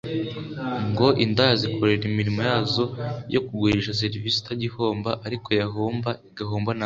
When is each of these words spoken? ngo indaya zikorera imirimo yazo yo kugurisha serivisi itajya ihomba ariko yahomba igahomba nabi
ngo 0.89 1.07
indaya 1.23 1.55
zikorera 1.61 2.03
imirimo 2.11 2.39
yazo 2.49 2.83
yo 3.33 3.39
kugurisha 3.45 3.97
serivisi 4.01 4.35
itajya 4.39 4.65
ihomba 4.69 5.11
ariko 5.27 5.47
yahomba 5.59 6.09
igahomba 6.29 6.69
nabi 6.71 6.79